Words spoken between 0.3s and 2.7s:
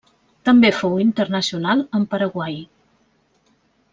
També fou internacional amb Paraguai.